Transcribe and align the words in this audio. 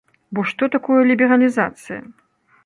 Бо 0.37 0.45
што 0.51 0.69
такое 0.75 0.97
лібералізацыя? 1.11 2.01